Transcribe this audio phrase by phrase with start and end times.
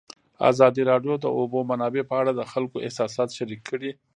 [0.51, 3.91] ازادي راډیو د د اوبو منابع په اړه د خلکو احساسات شریک کړي.